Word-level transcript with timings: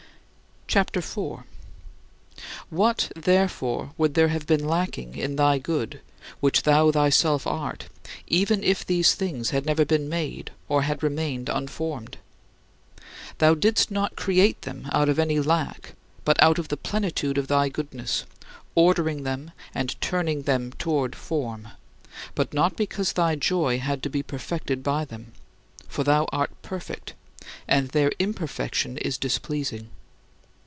CHAPTER 0.67 0.99
IV 0.99 1.03
5. 2.69 2.69
What, 2.69 3.11
therefore, 3.13 3.91
would 3.97 4.13
there 4.13 4.29
have 4.29 4.47
been 4.47 4.65
lacking 4.65 5.17
in 5.17 5.35
thy 5.35 5.57
good, 5.57 5.99
which 6.39 6.63
thou 6.63 6.89
thyself 6.93 7.45
art, 7.45 7.89
even 8.27 8.63
if 8.63 8.85
these 8.85 9.13
things 9.13 9.49
had 9.49 9.65
never 9.65 9.83
been 9.83 10.07
made 10.07 10.51
or 10.69 10.83
had 10.83 11.03
remained 11.03 11.49
unformed? 11.49 12.19
Thou 13.39 13.53
didst 13.53 13.91
not 13.91 14.15
create 14.15 14.61
them 14.61 14.87
out 14.93 15.09
of 15.09 15.19
any 15.19 15.41
lack 15.41 15.93
but 16.23 16.41
out 16.41 16.57
of 16.57 16.69
the 16.69 16.77
plenitude 16.77 17.37
of 17.37 17.49
thy 17.49 17.67
goodness, 17.67 18.23
ordering 18.73 19.23
them 19.23 19.51
and 19.75 19.99
turning 19.99 20.43
them 20.43 20.71
toward 20.79 21.17
form, 21.17 21.67
but 22.33 22.53
not 22.53 22.77
because 22.77 23.11
thy 23.11 23.35
joy 23.35 23.77
had 23.77 24.01
to 24.03 24.09
be 24.09 24.23
perfected 24.23 24.83
by 24.83 25.03
them. 25.03 25.33
For 25.89 26.05
thou 26.05 26.29
art 26.31 26.51
perfect, 26.61 27.13
and 27.67 27.89
their 27.89 28.13
imperfection 28.19 28.97
is 28.99 29.17
displeasing. 29.17 29.89